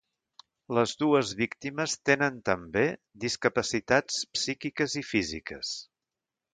Les 0.77 0.93
dues 1.01 1.33
víctimes 1.41 1.93
tenen 2.11 2.41
també 2.51 2.85
discapacitats 3.27 4.21
psíquiques 4.35 5.01
i 5.05 5.09
físiques. 5.15 5.81